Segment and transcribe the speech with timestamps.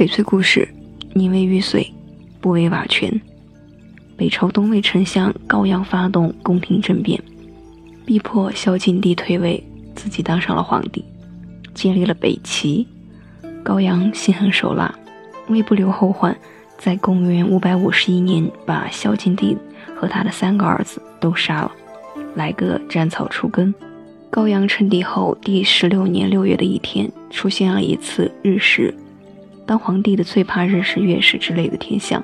[0.00, 0.66] 翡翠故事：
[1.12, 1.86] 宁为玉碎，
[2.40, 3.20] 不为瓦全。
[4.16, 7.22] 北朝东魏丞相高阳发动宫廷政变，
[8.06, 9.62] 逼迫孝景帝退位，
[9.94, 11.04] 自己当上了皇帝，
[11.74, 12.88] 建立了北齐。
[13.62, 14.90] 高阳心狠手辣，
[15.48, 16.34] 为不留后患，
[16.78, 19.54] 在公元五百五十一年把孝景帝
[19.94, 21.70] 和他的三个儿子都杀了，
[22.34, 23.74] 来个斩草除根。
[24.30, 28.94] 高阳称帝后第十六年六月的一天，出现了一次日食。
[29.70, 32.20] 当皇帝的最怕日食月食之类的天象，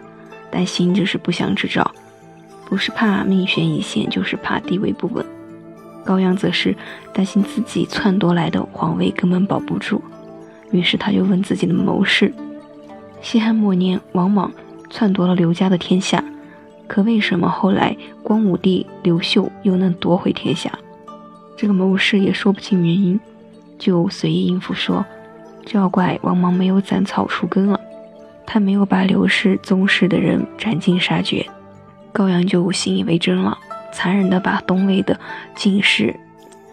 [0.50, 1.88] 担心这是不祥之兆，
[2.68, 5.24] 不是怕命悬一线，就是怕地位不稳。
[6.04, 6.74] 高阳则是
[7.12, 10.02] 担心自己篡夺来的皇位根本保不住，
[10.72, 12.34] 于是他就问自己的谋士：
[13.22, 14.52] 西汉末年，王莽
[14.90, 16.24] 篡夺了刘家的天下，
[16.88, 20.76] 可为什么后来光武帝刘秀又能夺回天下？
[21.56, 23.20] 这个谋士也说不清原因，
[23.78, 25.06] 就随意应付说
[25.66, 27.78] ：“就要怪王莽没有斩草除根了，
[28.46, 31.44] 他没有把刘氏宗室的人斩尽杀绝。”
[32.10, 33.58] 高阳就信以为真了，
[33.92, 35.18] 残忍的把东魏的
[35.54, 36.18] 晋氏、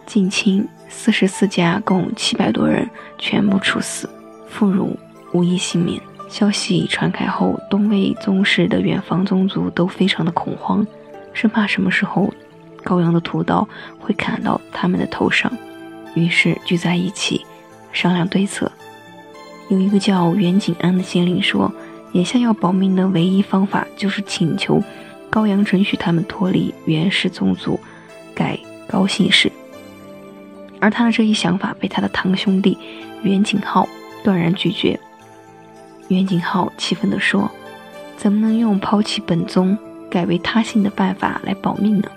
[0.06, 4.08] 近亲四十四家共七百多人全部处死，
[4.48, 4.96] 妇孺
[5.32, 6.00] 无一幸免。
[6.26, 10.84] 消息传开后，东魏宗室的远房宗族都非常的恐慌，
[11.34, 12.32] 生怕什么时候。
[12.82, 13.66] 高阳的屠刀
[13.98, 15.50] 会砍到他们的头上，
[16.14, 17.44] 于是聚在一起
[17.92, 18.70] 商量对策。
[19.68, 21.72] 有一个叫袁景安的县令说，
[22.12, 24.82] 眼下要保命的唯一方法就是请求
[25.30, 27.80] 高阳准许他们脱离袁氏宗族，
[28.34, 29.50] 改高姓氏。
[30.80, 32.76] 而他的这一想法被他的堂兄弟
[33.22, 33.88] 袁景浩
[34.22, 35.00] 断然拒绝。
[36.08, 37.50] 袁景浩气愤地说
[38.18, 39.76] ：“怎么能用抛弃本宗，
[40.10, 42.10] 改为他姓的办法来保命呢？”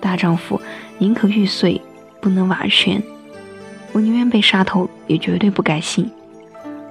[0.00, 0.60] 大丈夫
[0.98, 1.80] 宁可玉碎，
[2.20, 3.02] 不能瓦全。
[3.92, 6.10] 我宁愿被杀头，也绝对不改姓。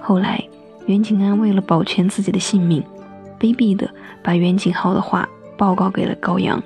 [0.05, 0.43] 后来，
[0.85, 2.83] 袁景安为了保全自己的性命，
[3.39, 3.89] 卑鄙地
[4.21, 5.27] 把袁景浩的话
[5.57, 6.61] 报告给了高阳。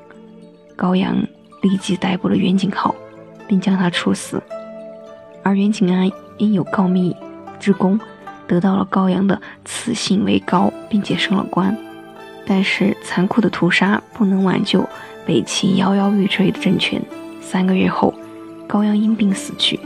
[0.76, 1.16] 高阳
[1.62, 2.96] 立即逮捕了袁景浩，
[3.48, 4.42] 并将他处死。
[5.44, 6.10] 而袁景安
[6.40, 7.16] 因有告密
[7.60, 8.00] 之功，
[8.48, 11.78] 得到了高阳的赐姓为高，并且升了官。
[12.44, 14.84] 但是，残酷的屠杀不能挽救。
[15.28, 17.00] 北齐摇摇欲坠的政权。
[17.40, 18.12] 三个月后，
[18.66, 19.80] 高阳因病死去。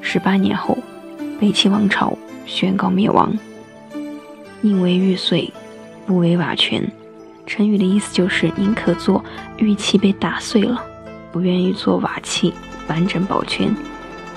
[0.00, 0.76] 十八年后，
[1.38, 3.36] 北齐王朝宣告灭亡。
[4.62, 5.52] 宁为玉碎，
[6.06, 6.82] 不为瓦全。
[7.46, 9.22] 成语的意思就是宁可做
[9.58, 10.82] 玉器被打碎了，
[11.30, 12.52] 不愿意做瓦器
[12.88, 13.72] 完整保全。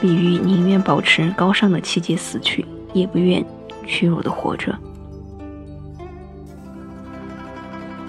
[0.02, 3.44] 比喻宁愿保持高尚的气节死去，也不愿
[3.86, 4.78] 屈辱的活着。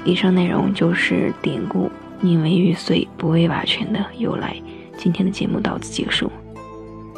[0.04, 1.90] 以上内容就是典故。
[2.20, 4.54] 宁为玉碎，不为瓦全的由来。
[4.98, 6.30] 今天的节目到此结束，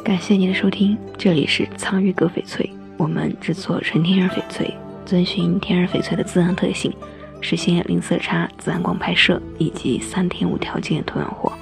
[0.03, 0.97] 感谢您的收听。
[1.17, 4.69] 这里是藏玉阁翡翠，我们制作纯天然翡翠，
[5.05, 6.93] 遵循天然翡翠的自然特性，
[7.39, 11.53] 实现零色差、自然光拍摄以及三天无条件退换货，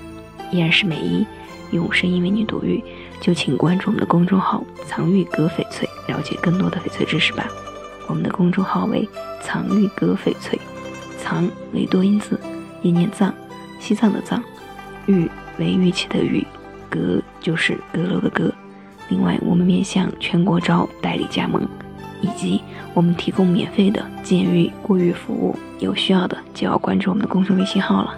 [0.51, 1.23] 依然是美衣，
[1.69, 2.83] 用声音为你读玉。
[3.21, 7.47] 就请关注我们的公众号“藏玉阁翡翠”，了解更多的翡翠知识吧。
[8.07, 9.07] 我们的公众号为
[9.39, 10.59] “藏玉阁翡翠”，
[11.21, 12.39] 藏为多音字。
[12.81, 13.31] 一念藏，
[13.79, 14.43] 西藏的藏，
[15.05, 15.29] 玉
[15.59, 16.43] 为玉器的玉，
[16.91, 18.53] 阁就是阁楼的阁。
[19.09, 21.67] 另外，我们面向全国招代理加盟，
[22.21, 22.61] 以及
[22.93, 25.57] 我们提供免费的鉴玉过玉服务。
[25.79, 28.15] 有需要的就要关注我们的公众微信号了。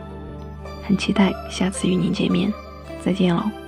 [0.86, 2.52] 很期待下次与您见面，
[3.02, 3.63] 再见喽。